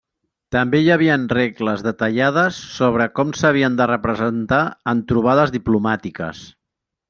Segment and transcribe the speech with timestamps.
[0.53, 6.45] També hi havien regles detallades sobre com s'havien de representar en trobades diplomàtiques.